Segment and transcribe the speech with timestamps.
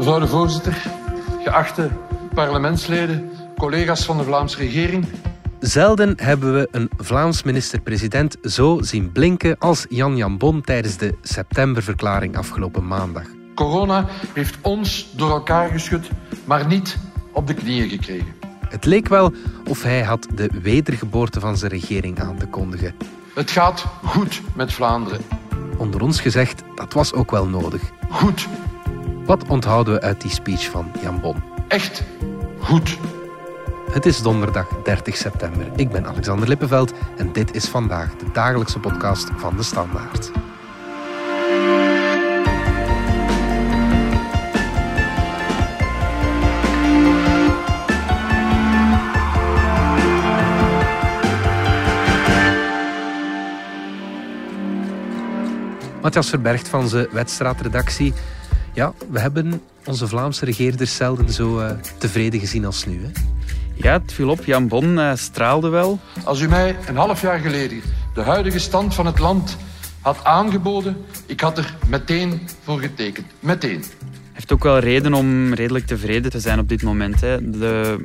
[0.00, 0.86] Mevrouw de voorzitter,
[1.42, 1.90] geachte
[2.34, 5.06] parlementsleden, collega's van de Vlaamse regering.
[5.58, 11.14] Zelden hebben we een Vlaams minister-president zo zien blinken als Jan Jan Bon tijdens de
[11.22, 13.22] septemberverklaring afgelopen maandag.
[13.54, 16.10] Corona heeft ons door elkaar geschud,
[16.44, 16.96] maar niet
[17.32, 18.34] op de knieën gekregen.
[18.68, 19.32] Het leek wel
[19.68, 22.94] of hij had de wedergeboorte van zijn regering aan te kondigen.
[23.34, 25.20] Het gaat goed met Vlaanderen.
[25.76, 27.82] Onder ons gezegd, dat was ook wel nodig.
[28.10, 28.48] Goed.
[29.24, 31.42] Wat onthouden we uit die speech van Jan Bon?
[31.68, 32.02] Echt
[32.58, 32.98] goed.
[33.90, 35.66] Het is donderdag 30 september.
[35.76, 40.30] Ik ben Alexander Lippenveld en dit is vandaag de dagelijkse podcast van de Standaard.
[56.00, 58.14] Matthias Verbergt van de Wedstraatredactie.
[58.74, 63.00] Ja, we hebben onze Vlaamse regeerders zelden zo uh, tevreden gezien als nu.
[63.02, 63.10] Hè?
[63.74, 64.44] Ja, het viel op.
[64.44, 65.98] Jan Bon uh, straalde wel.
[66.24, 67.80] Als u mij een half jaar geleden
[68.14, 69.56] de huidige stand van het land
[70.00, 70.96] had aangeboden,
[71.26, 73.26] ik had er meteen voor getekend.
[73.40, 73.80] Meteen.
[73.80, 77.20] Hij heeft ook wel reden om redelijk tevreden te zijn op dit moment.
[77.20, 77.50] Hè.
[77.50, 77.96] De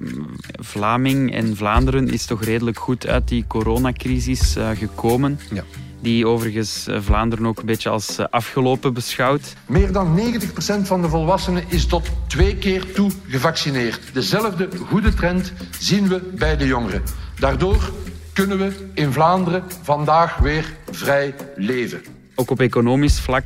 [0.60, 5.40] Vlaming en Vlaanderen is toch redelijk goed uit die coronacrisis uh, gekomen.
[5.52, 5.64] Ja
[6.06, 9.54] die overigens eh, Vlaanderen ook een beetje als eh, afgelopen beschouwt.
[9.66, 14.00] Meer dan 90% van de volwassenen is tot twee keer toe gevaccineerd.
[14.14, 17.04] Dezelfde goede trend zien we bij de jongeren.
[17.40, 17.92] Daardoor
[18.34, 22.02] kunnen we in Vlaanderen vandaag weer vrij leven.
[22.36, 23.46] Ook op economisch vlak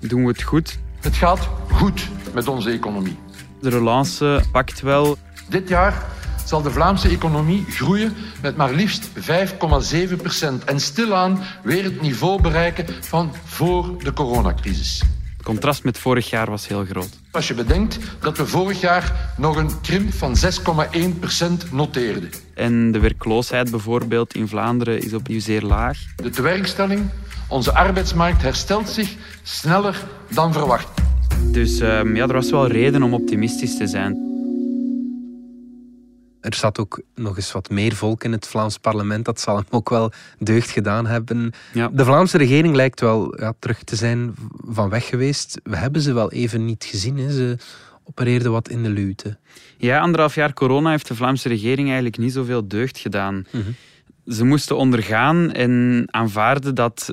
[0.00, 0.78] doen we het goed.
[1.00, 3.16] Het gaat goed met onze economie.
[3.60, 5.16] De relance pakt wel.
[5.48, 6.06] Dit jaar
[6.46, 12.42] zal de Vlaamse economie groeien met maar liefst 5,7 procent en stilaan weer het niveau
[12.42, 15.02] bereiken van voor de coronacrisis.
[15.36, 17.18] Het contrast met vorig jaar was heel groot.
[17.30, 20.34] Als je bedenkt dat we vorig jaar nog een krimp van
[20.96, 22.30] 6,1 procent noteerden.
[22.54, 25.98] En de werkloosheid bijvoorbeeld in Vlaanderen is opnieuw zeer laag.
[26.16, 27.10] De tewerkstelling,
[27.48, 30.88] onze arbeidsmarkt herstelt zich sneller dan verwacht.
[31.44, 34.35] Dus um, ja, er was wel reden om optimistisch te zijn.
[36.46, 39.24] Er zat ook nog eens wat meer volk in het Vlaams parlement.
[39.24, 41.52] Dat zal hem ook wel deugd gedaan hebben.
[41.72, 41.88] Ja.
[41.88, 44.34] De Vlaamse regering lijkt wel ja, terug te zijn
[44.66, 45.60] van weg geweest.
[45.62, 47.18] We hebben ze wel even niet gezien.
[47.18, 47.32] Hè.
[47.32, 47.56] Ze
[48.04, 49.36] opereerden wat in de luwte.
[49.76, 53.46] Ja, anderhalf jaar corona heeft de Vlaamse regering eigenlijk niet zoveel deugd gedaan.
[54.26, 57.10] Ze moesten ondergaan en aanvaarden dat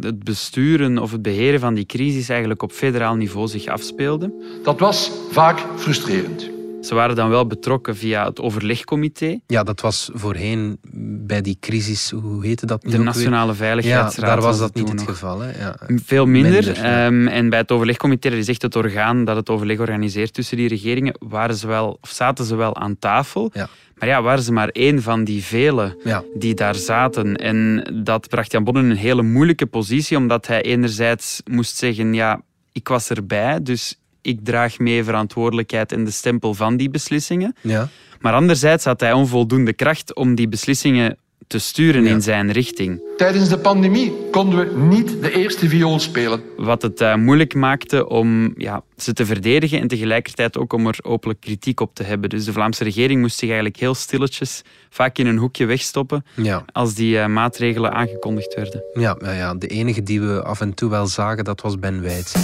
[0.00, 4.32] het besturen of het beheren van die crisis eigenlijk op federaal niveau zich afspeelde.
[4.62, 6.56] Dat was vaak frustrerend.
[6.88, 9.38] Ze waren dan wel betrokken via het overlegcomité.
[9.46, 10.78] Ja, dat was voorheen
[11.26, 12.82] bij die crisis, hoe heette dat?
[12.82, 14.14] De Nationale Veiligheidsraad.
[14.14, 15.40] Ja, daar was dat niet het geval.
[15.40, 15.58] Hè?
[15.58, 15.76] Ja.
[16.04, 16.64] Veel minder.
[16.64, 17.06] minder ja.
[17.06, 20.56] um, en bij het overlegcomité, dat is echt het orgaan dat het overleg organiseert tussen
[20.56, 23.50] die regeringen, waren ze wel, of zaten ze wel aan tafel.
[23.52, 23.68] Ja.
[23.98, 26.22] Maar ja, waren ze maar één van die velen ja.
[26.34, 27.36] die daar zaten.
[27.36, 32.14] En dat bracht Jan Bon in een hele moeilijke positie, omdat hij enerzijds moest zeggen,
[32.14, 32.40] ja,
[32.72, 37.54] ik was erbij, dus ik draag mee verantwoordelijkheid en de stempel van die beslissingen.
[37.60, 37.88] Ja.
[38.20, 42.10] Maar anderzijds had hij onvoldoende kracht om die beslissingen te sturen Ja.
[42.10, 43.00] in zijn richting.
[43.16, 46.40] Tijdens de pandemie konden we niet de eerste viool spelen.
[46.56, 50.98] Wat het eh, moeilijk maakte om ja, ze te verdedigen en tegelijkertijd ook om er
[51.02, 52.30] openlijk kritiek op te hebben.
[52.30, 56.64] Dus de Vlaamse regering moest zich eigenlijk heel stilletjes, vaak in een hoekje wegstoppen, Ja.
[56.72, 58.82] als die eh, maatregelen aangekondigd werden.
[58.92, 62.02] Ja, ja, ja, de enige die we af en toe wel zagen, dat was Ben
[62.02, 62.34] Wijts.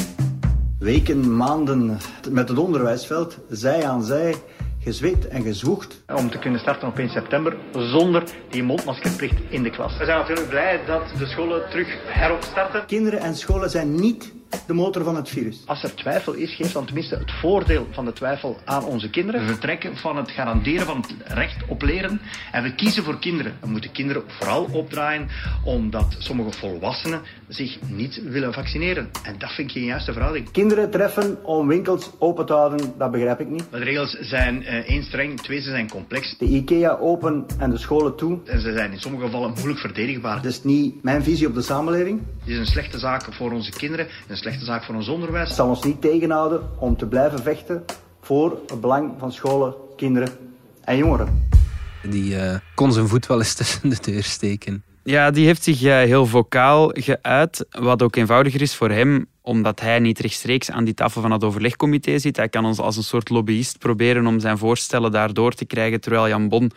[0.85, 1.99] Weken, maanden
[2.31, 4.35] met het onderwijsveld, zij aan zij,
[4.81, 6.05] gezweet en gezwoegd.
[6.17, 9.99] om te kunnen starten op 1 september zonder die mondmaskerplicht in de klas.
[9.99, 12.87] We zijn natuurlijk blij dat de scholen terug heropstarten.
[12.87, 14.33] Kinderen en scholen zijn niet
[14.67, 15.63] de motor van het virus.
[15.67, 19.41] Als er twijfel is, geef dan tenminste het voordeel van de twijfel aan onze kinderen.
[19.41, 22.21] We vertrekken van het garanderen van het recht op leren
[22.53, 23.57] en we kiezen voor kinderen.
[23.61, 25.29] We moeten kinderen vooral opdraaien
[25.65, 29.11] omdat sommige volwassenen zich niet willen vaccineren.
[29.23, 30.51] En dat vind ik geen juiste verhouding.
[30.51, 33.67] Kinderen treffen om winkels open te houden, dat begrijp ik niet.
[33.71, 36.39] De regels zijn eh, één streng, twee ze zijn complex.
[36.39, 38.39] De IKEA open en de scholen toe.
[38.45, 40.37] En ze zijn in sommige gevallen moeilijk verdedigbaar.
[40.43, 42.21] Dat is niet mijn visie op de samenleving.
[42.41, 45.47] Het is een slechte zaak voor onze kinderen, een slechte zaak voor ons onderwijs.
[45.47, 47.85] Het zal ons niet tegenhouden om te blijven vechten
[48.21, 50.29] voor het belang van scholen, kinderen
[50.81, 51.49] en jongeren.
[52.11, 54.85] Die eh, kon zijn voet wel eens tussen de deur steken.
[55.03, 59.81] Ja, die heeft zich eh, heel vocaal geuit, wat ook eenvoudiger is voor hem, omdat
[59.81, 62.37] hij niet rechtstreeks aan die tafel van het overlegcomité zit.
[62.37, 66.29] Hij kan ons als een soort lobbyist proberen om zijn voorstellen daardoor te krijgen, terwijl
[66.29, 66.71] Jan Bon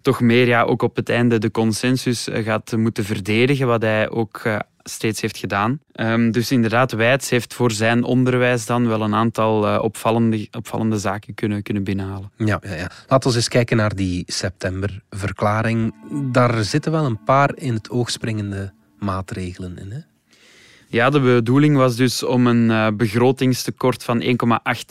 [0.00, 4.10] toch meer ja, ook op het einde de consensus eh, gaat moeten verdedigen, wat hij
[4.10, 4.42] ook
[4.82, 5.80] steeds heeft gedaan.
[5.92, 10.98] Ehm, dus inderdaad, Wijts heeft voor zijn onderwijs dan wel een aantal uh, opvallende, opvallende
[10.98, 12.30] zaken kunnen, kunnen binnenhalen.
[12.36, 12.90] Ja, ja, ja.
[13.08, 15.94] Laten we eens kijken naar die septemberverklaring.
[16.32, 19.90] Daar zitten wel een paar in het oog springende maatregelen in.
[19.90, 19.98] Hè?
[20.92, 24.28] Ja, de bedoeling was dus om een uh, begrotingstekort van 1,8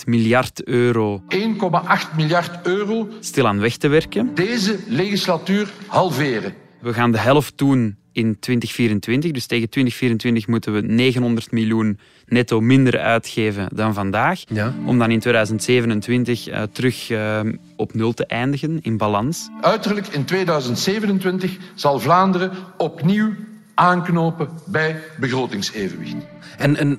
[0.05, 1.21] miljard euro.
[1.35, 3.07] 1,8 miljard euro.
[3.19, 4.35] Stilaan weg te werken.
[4.35, 6.53] Deze legislatuur halveren.
[6.79, 9.31] We gaan de helft doen in 2024.
[9.31, 14.43] Dus tegen 2024 moeten we 900 miljoen netto minder uitgeven dan vandaag.
[14.47, 14.73] Ja.
[14.85, 17.39] Om dan in 2027 uh, terug uh,
[17.75, 19.49] op nul te eindigen in balans.
[19.61, 23.33] Uiterlijk in 2027 zal Vlaanderen opnieuw
[23.73, 26.15] aanknopen bij begrotingsevenwicht.
[26.57, 26.97] En, en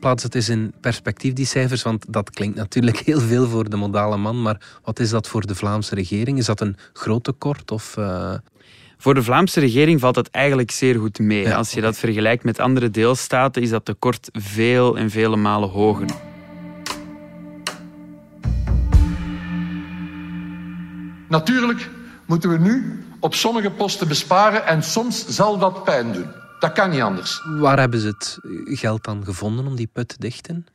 [0.00, 3.76] plaats het eens in perspectief, die cijfers, want dat klinkt natuurlijk heel veel voor de
[3.76, 6.38] modale man, maar wat is dat voor de Vlaamse regering?
[6.38, 7.70] Is dat een groot tekort?
[7.70, 8.34] Of, uh...
[9.04, 11.42] Voor de Vlaamse regering valt het eigenlijk zeer goed mee.
[11.42, 15.68] Ja, Als je dat vergelijkt met andere deelstaten, is dat tekort veel en vele malen
[15.68, 16.06] hoger.
[21.28, 21.90] Natuurlijk
[22.26, 26.26] moeten we nu op sommige posten besparen en soms zal dat pijn doen.
[26.58, 27.40] Dat kan niet anders.
[27.58, 28.38] Waar hebben ze het
[28.78, 30.66] geld dan gevonden om die put te dichten?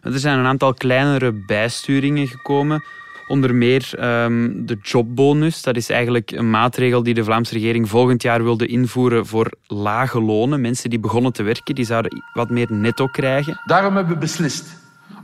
[0.00, 2.84] Er zijn een aantal kleinere bijsturingen gekomen.
[3.32, 5.62] Onder meer um, de jobbonus.
[5.62, 10.20] Dat is eigenlijk een maatregel die de Vlaamse regering volgend jaar wilde invoeren voor lage
[10.20, 10.60] lonen.
[10.60, 13.60] Mensen die begonnen te werken, die zouden wat meer netto krijgen.
[13.64, 14.64] Daarom hebben we beslist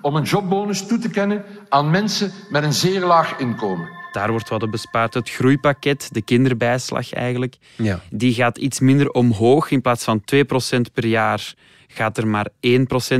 [0.00, 3.88] om een jobbonus toe te kennen aan mensen met een zeer laag inkomen.
[4.12, 5.14] Daar wordt wat bespaard.
[5.14, 8.00] Het groeipakket, de kinderbijslag eigenlijk, ja.
[8.10, 9.70] die gaat iets minder omhoog.
[9.70, 11.54] In plaats van 2% per jaar
[11.88, 12.50] gaat er maar 1%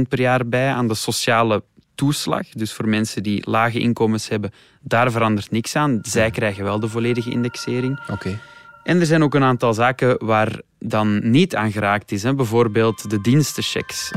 [0.08, 1.62] per jaar bij aan de sociale
[1.98, 2.48] toeslag.
[2.48, 5.98] Dus voor mensen die lage inkomens hebben, daar verandert niks aan.
[6.02, 8.00] Zij krijgen wel de volledige indexering.
[8.10, 8.38] Oké.
[8.82, 12.22] En er zijn ook een aantal zaken waar dan niet aan geraakt is.
[12.22, 12.34] Hè.
[12.34, 14.10] Bijvoorbeeld de dienstenchecks.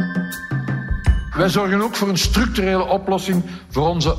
[1.35, 4.15] Wij zorgen ook voor een structurele oplossing voor onze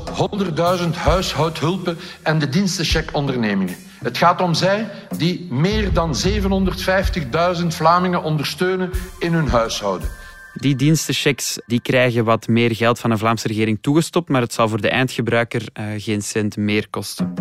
[0.83, 3.75] 100.000 huishoudhulpen en de dienstencheck-ondernemingen.
[4.03, 6.15] Het gaat om zij die meer dan
[7.61, 10.09] 750.000 Vlamingen ondersteunen in hun huishouden.
[10.53, 14.69] Die dienstenchecks die krijgen wat meer geld van de Vlaamse regering toegestopt, maar het zal
[14.69, 17.33] voor de eindgebruiker uh, geen cent meer kosten.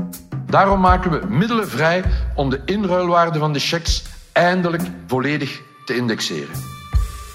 [0.46, 2.04] Daarom maken we middelen vrij
[2.34, 6.54] om de inruilwaarde van de checks eindelijk volledig te indexeren.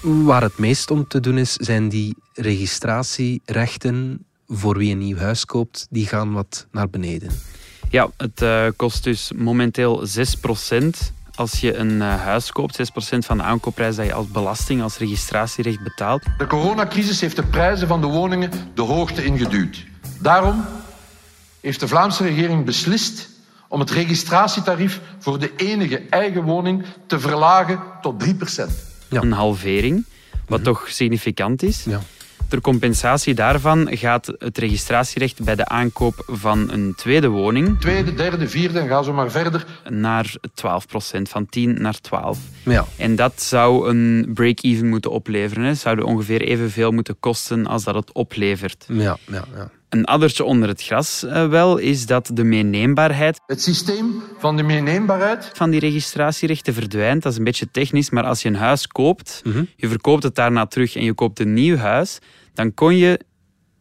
[0.02, 5.44] Waar het meest om te doen is, zijn die registratierechten voor wie een nieuw huis
[5.44, 7.30] koopt, die gaan wat naar beneden.
[7.90, 10.88] Ja, het uh, kost dus momenteel 6%
[11.38, 12.78] als je een uh, huis koopt.
[12.78, 16.22] 6% van de aankoopprijs dat je als belasting, als registratierecht betaalt.
[16.38, 19.84] De coronacrisis heeft de prijzen van de woningen de hoogte ingeduwd.
[20.20, 20.64] Daarom
[21.60, 23.28] heeft de Vlaamse regering beslist
[23.68, 28.28] om het registratietarief voor de enige eigen woning te verlagen tot 3%.
[29.08, 29.20] Ja.
[29.20, 30.04] Een halvering,
[30.46, 31.84] wat toch significant is.
[31.84, 32.00] Ja.
[32.48, 37.80] Ter compensatie daarvan gaat het registratierecht bij de aankoop van een tweede woning...
[37.80, 39.66] Tweede, derde, vierde en ga zo maar verder.
[39.88, 42.38] ...naar 12 procent, van 10 naar 12.
[42.62, 42.86] Ja.
[42.96, 45.64] En dat zou een break-even moeten opleveren.
[45.64, 45.74] Hè.
[45.74, 48.84] Zouden ongeveer evenveel moeten kosten als dat het oplevert.
[48.88, 49.70] Ja, ja, ja.
[49.88, 53.40] Een addertje onder het gras uh, wel is dat de meeneembaarheid...
[53.46, 55.50] Het systeem van de meeneembaarheid...
[55.52, 57.22] ...van die registratierechten verdwijnt.
[57.22, 59.68] Dat is een beetje technisch, maar als je een huis koopt, mm -hmm.
[59.76, 62.18] je verkoopt het daarna terug en je koopt een nieuw huis,
[62.58, 63.20] dan kon je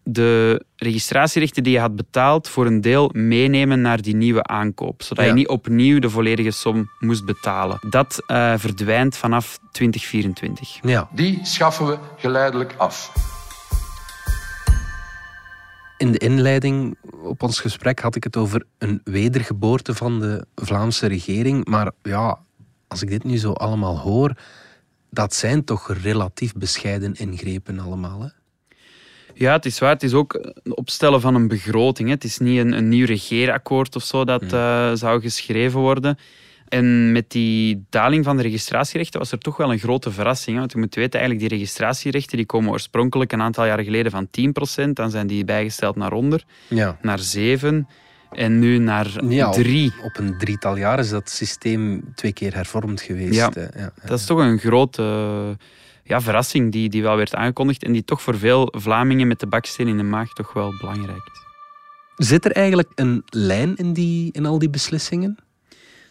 [0.03, 5.03] de registratierechten die je had betaald voor een deel meenemen naar die nieuwe aankoop.
[5.03, 5.29] Zodat Ja.
[5.29, 7.79] je niet opnieuw de volledige som moest betalen.
[7.89, 10.79] Dat uh, verdwijnt vanaf 2024.
[10.81, 11.09] Ja.
[11.13, 13.11] Die schaffen we geleidelijk af.
[15.97, 21.07] In de inleiding op ons gesprek had ik het over een wedergeboorte van de Vlaamse
[21.07, 21.65] regering.
[21.65, 22.39] Maar ja,
[22.87, 24.31] als ik dit nu zo allemaal hoor,
[25.09, 28.21] dat zijn toch relatief bescheiden ingrepen allemaal.
[28.21, 28.27] Hè?
[29.37, 29.89] Ja, het is waar.
[29.93, 32.07] Het is ook het opstellen van een begroting.
[32.07, 32.13] Hè.
[32.13, 36.17] Het is niet een, een nieuw regeerakkoord of zo dat uh, zou geschreven worden.
[36.67, 40.53] En met die daling van de registratierechten was er toch wel een grote verrassing.
[40.53, 40.59] Hè?
[40.59, 44.27] Want je moet weten, eigenlijk die registratierechten die komen oorspronkelijk een aantal jaren geleden van
[44.87, 44.89] 10%.
[44.93, 46.97] Dan zijn die bijgesteld naar onder, Ja.
[47.01, 47.87] naar 7
[48.31, 49.93] en nu naar Ja, op- 3.
[50.03, 53.33] Op een drietal jaar is dat systeem twee keer hervormd geweest.
[53.33, 53.91] Ja, ja.
[54.05, 55.03] Dat is toch een grote
[56.07, 59.47] ja, verrassing die, die wel werd aangekondigd en die toch voor veel Vlamingen met de
[59.47, 61.45] baksteen in de maag toch wel belangrijk is.
[62.27, 65.37] Zit er eigenlijk een lijn in, die, in al die beslissingen?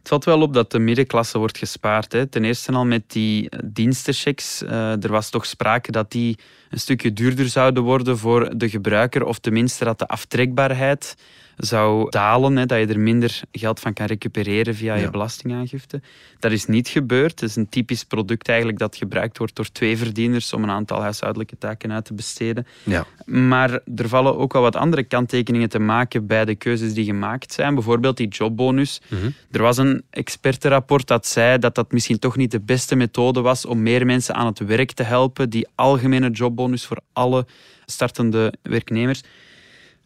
[0.07, 2.13] Het valt wel op dat de middenklasse wordt gespaard.
[2.13, 2.27] Hè.
[2.27, 4.63] Ten eerste al met die eh, dienstenchecks.
[4.63, 6.39] Eh, er was toch sprake dat die
[6.71, 9.25] een stukje duurder zouden worden voor de gebruiker.
[9.25, 11.17] Of tenminste dat de aftrekbaarheid
[11.57, 16.01] zou dalen, hè, dat je er minder geld van kan recupereren via je belastingaangifte.
[16.39, 17.41] Dat is niet gebeurd.
[17.41, 21.01] Het is een typisch product eigenlijk dat gebruikt wordt door twee verdieners om een aantal
[21.01, 22.67] huishoudelijke taken uit te besteden.
[22.83, 23.07] Ja.
[23.25, 27.53] Maar er vallen ook wel wat andere kanttekeningen te maken bij de keuzes die gemaakt
[27.53, 27.75] zijn.
[27.75, 29.01] Bijvoorbeeld die jobbonus.
[29.09, 29.31] Mhm.
[29.51, 33.65] Er was een expertenrapport dat zei dat dat misschien toch niet de beste methode was
[33.65, 35.51] om meer mensen aan het werk te helpen.
[35.51, 37.47] Die algemene jobbonus voor alle
[37.87, 39.23] startende werknemers.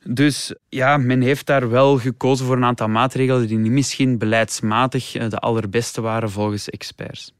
[0.04, 5.28] Dus ja, men heeft daar wel gekozen voor een aantal maatregelen die misschien beleidsmatig eh,
[5.28, 7.32] de allerbeste waren volgens experts.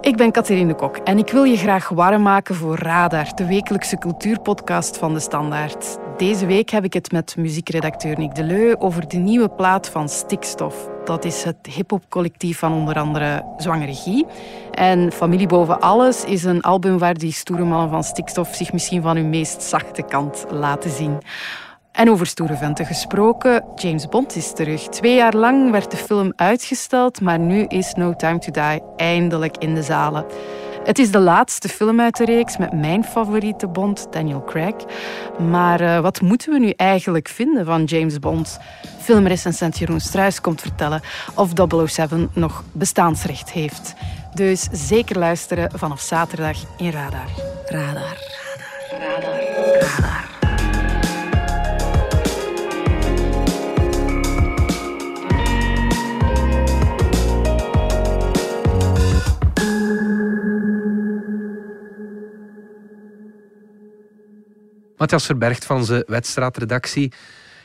[0.00, 3.46] Ik ben Catherine de Kok en ik wil je graag warm maken voor Radar, de
[3.46, 5.98] wekelijkse cultuurpodcast van De Standaard.
[6.16, 10.88] Deze week heb ik het met muziekredacteur Nick Deleu over de nieuwe plaat van Stikstof.
[11.04, 14.26] Dat is het hip-hop-collectief van onder andere Zwangere.
[14.70, 19.02] En Familie Boven Alles is een album waar die stoere mannen van Stikstof zich misschien
[19.02, 21.18] van hun meest zachte kant laten zien.
[21.92, 24.88] En over stoere venten gesproken, James Bond is terug.
[24.88, 29.56] Twee jaar lang werd de film uitgesteld, maar nu is No Time to Die eindelijk
[29.56, 30.24] in de zalen.
[30.84, 34.74] Het is de laatste film uit de reeks met mijn favoriete Bond, Daniel Craig.
[35.38, 38.58] Maar uh, wat moeten we nu eigenlijk vinden van James Bond?
[39.00, 41.02] Filmrecensent Jeroen Struis komt vertellen
[41.34, 41.50] of
[41.86, 43.94] 007 nog bestaansrecht heeft.
[44.34, 47.28] Dus zeker luisteren vanaf zaterdag in Radar.
[47.66, 48.16] Radar.
[48.90, 49.20] Radar.
[49.20, 49.40] Radar.
[49.80, 50.33] Radar.
[65.04, 67.12] Matthias Verbergt van de wedstraatredactie.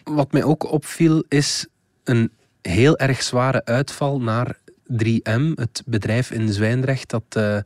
[0.03, 1.67] Wat mij ook opviel is
[2.03, 2.31] een
[2.61, 4.57] heel erg zware uitval naar
[5.03, 7.57] 3M, het bedrijf in Zwijndrecht dat uh,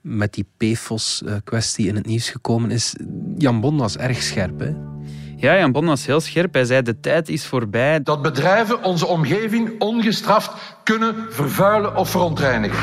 [0.00, 2.94] met die PFOS-kwestie in het nieuws gekomen is.
[3.38, 4.72] Jan Bon was erg scherp, hè?
[5.36, 6.54] Ja, Jan Bon was heel scherp.
[6.54, 8.02] Hij zei de tijd is voorbij.
[8.02, 10.50] Dat bedrijven onze omgeving ongestraft
[10.84, 12.78] kunnen vervuilen of verontreinigen.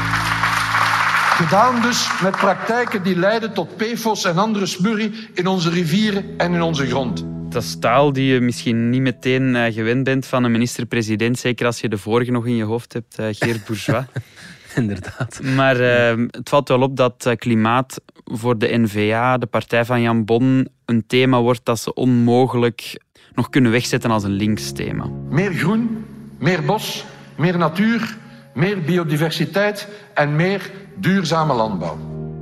[1.37, 6.53] Gedaan dus met praktijken die leiden tot PFOS en andere smurrie in onze rivieren en
[6.53, 7.25] in onze grond.
[7.49, 11.65] Dat is taal die je misschien niet meteen uh, gewend bent van een minister-president, zeker
[11.65, 14.05] als je de vorige nog in je hoofd hebt, uh, Geert Bourgeois.
[14.75, 15.39] Inderdaad.
[15.55, 20.25] Maar uh, het valt wel op dat klimaat voor de NVA, de partij van Jan
[20.25, 23.01] Bon, een thema wordt dat ze onmogelijk
[23.33, 25.09] nog kunnen wegzetten als een links thema.
[25.29, 26.05] Meer groen,
[26.39, 28.17] meer bos, meer natuur,
[28.53, 31.97] meer biodiversiteit en meer duurzame landbouw.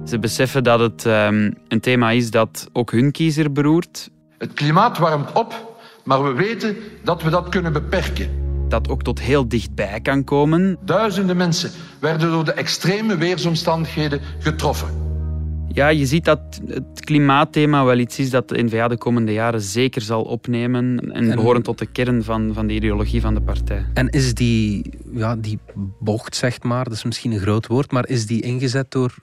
[0.05, 4.09] Ze beseffen dat het um, een thema is dat ook hun kiezer beroert.
[4.37, 8.43] Het klimaat warmt op, maar we weten dat we dat kunnen beperken.
[8.67, 10.77] Dat ook tot heel dichtbij kan komen.
[10.81, 15.04] Duizenden mensen werden door de extreme weersomstandigheden getroffen.
[15.75, 19.61] Ja, je ziet dat het klimaatthema wel iets is dat de N-VA de komende jaren
[19.61, 23.41] zeker zal opnemen en, en behorend tot de kern van, van de ideologie van de
[23.41, 23.85] partij.
[23.93, 25.59] En is die, ja, die
[25.99, 29.15] bocht, zeg maar, dat is misschien een groot woord, maar is die ingezet door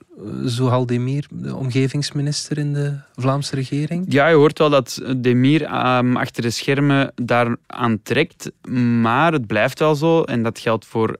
[0.45, 4.05] Zohal Demir, de omgevingsminister in de Vlaamse regering?
[4.09, 8.53] Ja, je hoort wel dat Demir um, achter de schermen daar aan trekt,
[9.01, 11.17] maar het blijft wel zo, en dat geldt voor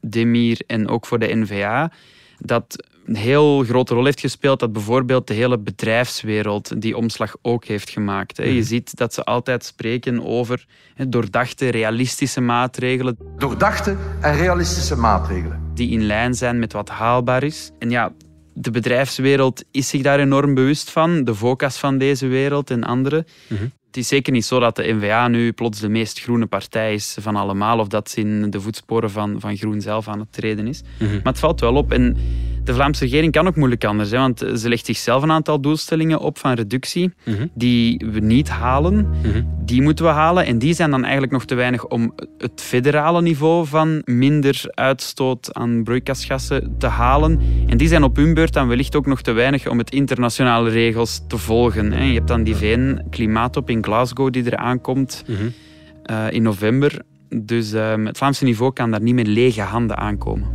[0.00, 1.90] Demir en ook voor de N-VA,
[2.38, 7.64] dat een heel grote rol heeft gespeeld dat bijvoorbeeld de hele bedrijfswereld die omslag ook
[7.64, 8.36] heeft gemaakt.
[8.36, 10.66] Je ziet dat ze altijd spreken over
[11.08, 13.18] doordachte, realistische maatregelen.
[13.36, 15.60] Doordachte en realistische maatregelen.
[15.74, 17.70] Die in lijn zijn met wat haalbaar is.
[17.78, 18.12] En ja,
[18.54, 21.24] de bedrijfswereld is zich daar enorm bewust van.
[21.24, 23.26] De VOCA's van deze wereld en andere.
[23.96, 27.16] Het is zeker niet zo dat de NVA nu plots de meest groene partij is
[27.20, 30.66] van allemaal, of dat ze in de voetsporen van, van groen zelf aan het treden
[30.66, 30.82] is.
[30.98, 31.92] Maar het valt wel op.
[31.92, 32.16] En
[32.64, 36.18] de Vlaamse regering kan ook moeilijk anders, hè, want ze legt zichzelf een aantal doelstellingen
[36.18, 37.12] op van reductie
[37.54, 39.08] die we niet halen.
[39.64, 43.22] Die moeten we halen en die zijn dan eigenlijk nog te weinig om het federale
[43.22, 47.40] niveau van minder uitstoot aan broeikasgassen te halen.
[47.66, 50.70] En die zijn op hun beurt dan wellicht ook nog te weinig om het internationale
[50.70, 51.92] regels te volgen.
[51.92, 52.04] Hè.
[52.04, 57.02] Je hebt dan die VN-klimaatop in Glasgow die er aankomt uh, in november.
[57.28, 60.48] Dus uh, het Vlaamse niveau kan daar niet met lege handen aankomen.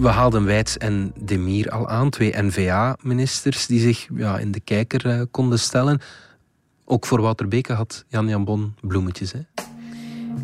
[0.00, 5.06] We haalden Wijts en Demir al aan, twee N-VA-ministers die zich ja, in de kijker
[5.06, 6.00] uh, konden stellen.
[6.84, 9.32] Ook voor Wouter Beke had Jan-Jan Bon bloemetjes.
[9.32, 9.40] Hè?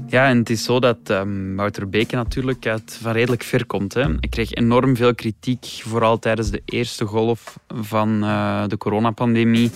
[0.07, 3.95] Ja, en het is zo dat um, Wouter Beke natuurlijk uit van redelijk ver komt.
[3.95, 4.15] Hè.
[4.21, 9.71] Ik kreeg enorm veel kritiek, vooral tijdens de eerste golf van uh, de coronapandemie.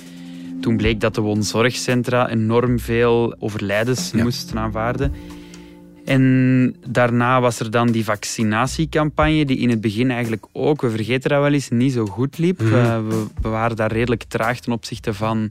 [0.65, 4.23] Toen bleek dat de woonzorgcentra enorm veel overlijdens ja.
[4.23, 5.13] moesten aanvaarden.
[6.05, 11.31] En daarna was er dan die vaccinatiecampagne, die in het begin eigenlijk ook, we vergeten
[11.31, 12.61] dat wel eens, niet zo goed liep.
[12.61, 12.67] Mm.
[12.67, 15.51] Uh, we, we, waren daar redelijk traag ten opzichte van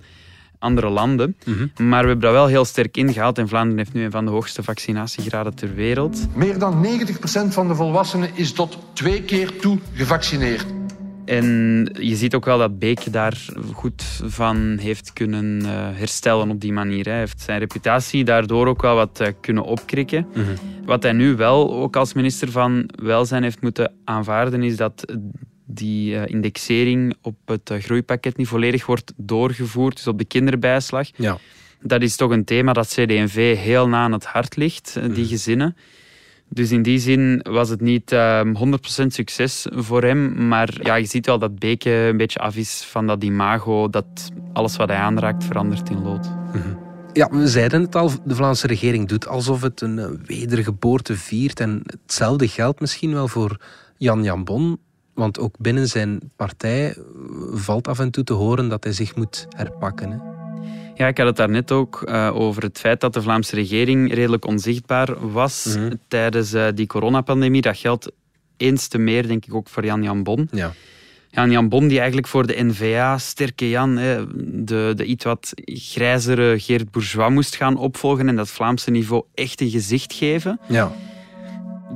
[0.60, 1.36] andere landen.
[1.46, 1.90] Mhm.
[1.90, 4.32] Maar we hebben dat wel heel sterk ingehaald en Vlaanderen heeft nu een van de
[4.32, 6.28] hoogste vaccinatiegraden ter wereld.
[6.36, 10.66] Meer dan 90% van de volwassenen is tot twee keer toe gevaccineerd.
[11.26, 16.62] En je ziet ook wel dat Beek daar goed van heeft kunnen eh, herstellen op
[16.62, 17.06] die manier.
[17.06, 20.28] Hij heeft zijn reputatie daardoor ook wel wat eh, kunnen opkrikken.
[20.86, 25.14] Wat hij nu wel ook als minister van Welzijn heeft moeten aanvaarden, is dat
[25.66, 31.08] die eh, indexering op het groeipakket niet volledig wordt doorgevoerd, dus op de kinderbijslag.
[31.16, 31.38] Ja.
[31.82, 35.76] Dat is toch een thema dat CD&V heel na aan het hart ligt, die gezinnen.
[36.54, 40.48] Dus in die zin was het niet ehm, 100% succes voor hem.
[40.48, 44.06] Maar ja, je ziet wel dat Beke een beetje af is van dat imago, dat
[44.54, 46.28] alles wat hij aanraakt verandert in lood.
[47.14, 51.60] Ja, we zeiden het al, de Vlaamse regering doet alsof het een eh, wedergeboorte viert.
[51.60, 53.58] En hetzelfde geldt misschien wel voor
[53.98, 54.80] Jan Jambon.
[55.14, 56.96] Want ook binnen zijn partij eh,
[57.52, 60.33] valt af en toe te horen dat hij zich moet herpakken.
[60.96, 64.46] Ja, ik had het daarnet ook eh, over het feit dat de Vlaamse regering redelijk
[64.46, 65.94] onzichtbaar was Mhm.
[66.08, 67.62] tijdens eh, die coronapandemie.
[67.62, 68.12] Dat geldt
[68.58, 70.48] eens te meer, denk ik, ook voor Jan Jan Bon.
[70.52, 70.74] Ja.
[71.30, 74.24] Jan Jan Bon, die eigenlijk voor de N-VA, sterke Jan, hè,
[74.64, 79.62] de, de iets wat grijzere Geert Bourgeois moest gaan opvolgen en dat Vlaamse niveau echt
[79.62, 80.60] een gezicht geven.
[80.68, 80.92] Ja.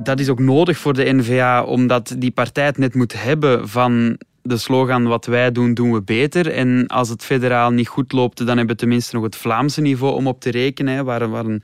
[0.02, 4.18] Dat is ook nodig voor de N-VA, omdat die partij het net moet hebben van
[4.42, 6.50] de slogan wat wij doen, doen we beter.
[6.50, 10.14] En als het federaal niet goed loopt, dan hebben we tenminste nog het Vlaamse niveau
[10.14, 11.62] om op te rekenen, hè, waar, waar een,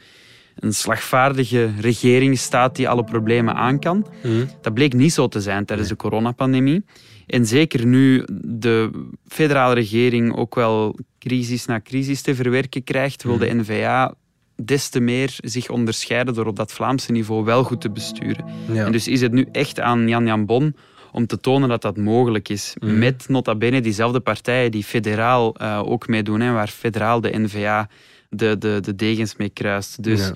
[0.59, 4.07] een slagvaardige regering staat die alle problemen aan kan.
[4.23, 4.45] Mhm.
[4.61, 6.85] Dat bleek niet zo te zijn tijdens de coronapandemie.
[7.27, 8.91] En zeker nu de
[9.27, 14.15] federale regering ook wel crisis na crisis te verwerken krijgt, wil de N-VA
[14.57, 18.45] des te meer zich onderscheiden door op dat Vlaamse niveau wel goed te besturen.
[18.73, 18.85] Ja.
[18.85, 20.77] En dus is het nu echt aan Jan Jan Bon
[21.15, 22.75] om te tonen dat dat mogelijk is.
[22.79, 22.99] Mhm.
[22.99, 27.89] Met nota bene diezelfde partijen die federaal eh, ook meedoen, hè, waar federaal de N-VA
[28.31, 30.03] de, de, de degens mee kruist.
[30.03, 30.33] Dus Ja.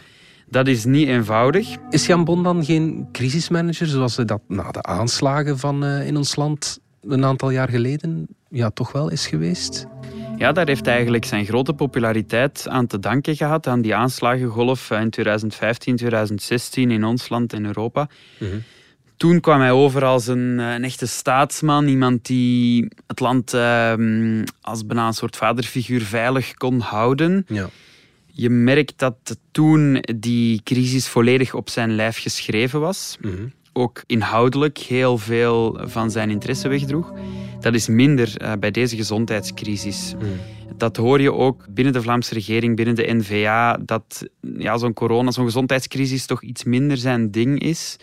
[0.49, 1.69] dat is niet eenvoudig.
[1.91, 6.17] Is Jan Bon dan geen crisismanager zoals hij dat na de aanslagen van, eh, in
[6.17, 9.87] ons land een aantal jaar geleden ja, toch wel is geweest?
[10.37, 15.11] Ja, daar heeft eigenlijk zijn grote populariteit aan te danken gehad, aan die aanslagengolf in
[15.11, 18.09] 2015, 2016 in ons land en Europa.
[19.19, 24.45] Toen kwam hij over als een, eh, een echte staatsman, iemand die het land ehm,
[24.61, 27.45] als bijna een soort vaderfiguur veilig kon houden.
[27.49, 27.69] Ja.
[28.27, 33.17] Je merkt dat toen die crisis volledig op zijn lijf geschreven was.
[33.21, 33.33] Mhm.
[33.73, 37.13] Ook inhoudelijk heel veel van zijn interesse wegdroeg.
[37.61, 40.15] Dat is minder eh, bij deze gezondheidscrisis.
[40.77, 45.31] Dat hoor je ook binnen de Vlaamse regering, binnen de N-VA, dat ja, zo'n corona,
[45.31, 47.97] zo'n gezondheidscrisis toch iets minder zijn ding is.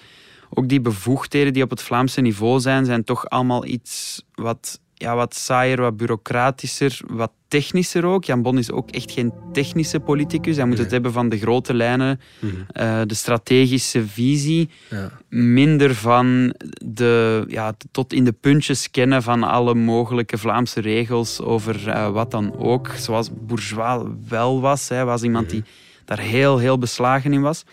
[0.57, 5.15] Ook die bevoegdheden die op het Vlaamse niveau zijn, zijn toch allemaal iets wat, ja,
[5.15, 8.23] wat saaier, wat bureaucratischer, wat technischer ook.
[8.23, 10.55] Jan Bon is ook echt geen technische politicus.
[10.55, 12.19] Hij moet het hebben van de grote lijnen,
[12.67, 14.69] eh, de strategische visie.
[14.89, 15.11] Ja.
[15.29, 21.89] Minder van de, ja, tot in de puntjes kennen van alle mogelijke Vlaamse regels over
[21.89, 22.87] eh, wat dan ook.
[22.87, 24.89] Zoals Bourgeois wel was.
[24.89, 25.63] Hij was iemand die
[26.05, 27.63] daar heel, heel beslagen in was.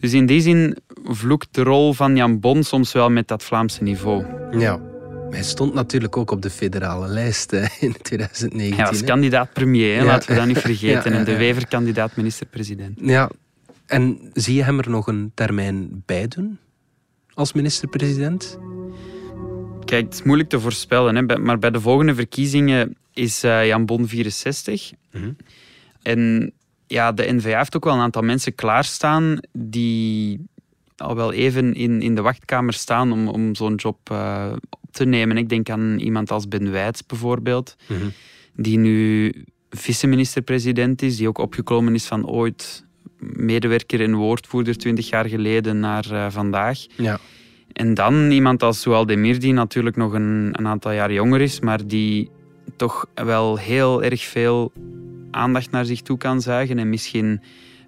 [0.00, 3.82] Dus in die zin vloekt de rol van Jan Bon soms wel met dat Vlaamse
[3.82, 4.24] niveau.
[4.58, 4.92] ja.
[5.30, 8.74] Hij stond natuurlijk ook op de federale lijst in 2019.
[8.76, 9.06] Hij was hè.
[9.06, 10.04] kandidaat premier, Ja.
[10.04, 11.10] laten we dat niet vergeten.
[11.10, 11.36] Ja, ja, En de.
[11.36, 12.98] Wever kandidaat minister-president.
[13.02, 13.30] Ja,
[13.86, 16.58] en zie je hem er nog een termijn bij doen?
[17.34, 18.58] Als minister-president?
[19.84, 23.86] Kijk, het is moeilijk te voorspellen, hè, maar bij de volgende verkiezingen is eh, Jan
[23.86, 24.92] Bon 64.
[25.12, 25.30] Mhm.
[26.02, 26.52] En
[26.86, 30.40] ja, de N-VA heeft ook wel een aantal mensen klaarstaan die
[30.96, 35.04] al wel even in, in de wachtkamer staan om, om zo'n job eh, op te
[35.04, 35.36] nemen.
[35.36, 38.08] Ik denk aan iemand als Ben Wijts bijvoorbeeld, Mhm.
[38.56, 39.32] die nu
[39.70, 42.84] vice-minister-president is, die ook opgeklommen is van ooit
[43.18, 46.78] medewerker en woordvoerder twintig jaar geleden naar eh, vandaag.
[46.96, 47.18] Ja.
[47.72, 51.60] En dan iemand als Soual Demir, die natuurlijk nog een, een aantal jaar jonger is,
[51.60, 52.30] maar die
[52.76, 54.72] toch wel heel erg veel
[55.30, 57.40] aandacht naar zich toe kan zuigen en misschien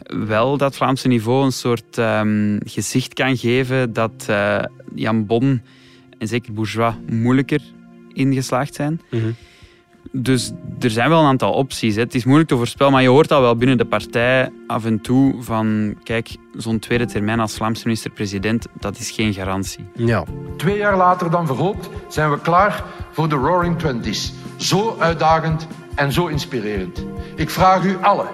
[0.06, 4.62] wel dat Vlaamse niveau een soort ehm, gezicht kan geven dat eh,
[4.94, 5.60] Jan Bon
[6.18, 7.60] en zeker Bourgeois moeilijker
[8.12, 9.00] ingeslaagd zijn.
[9.10, 9.30] Mhm.
[10.12, 11.94] Dus er zijn wel een aantal opties.
[11.94, 12.00] Hè.
[12.00, 15.00] Het is moeilijk te voorspellen, maar je hoort al wel binnen de partij af en
[15.00, 19.88] toe van kijk, zo'n tweede termijn als Vlaamse minister-president, dat is geen garantie.
[19.94, 20.24] Ja.
[20.56, 24.32] Twee jaar later dan verhoopt zijn we klaar voor de Roaring Twenties.
[24.56, 27.04] Zo uitdagend en zo inspirerend.
[27.34, 28.28] Ik vraag u allen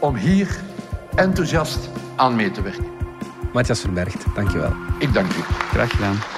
[0.00, 0.56] om hier
[1.14, 2.86] enthousiast aan mee te werken.
[3.52, 4.72] Matthias Verbergt, dankjewel.
[4.98, 5.40] Ik dank u.
[5.70, 6.37] Graag gedaan.